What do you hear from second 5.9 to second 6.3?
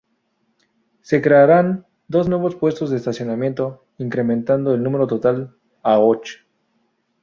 och.